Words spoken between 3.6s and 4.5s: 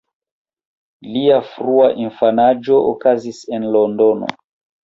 Londono.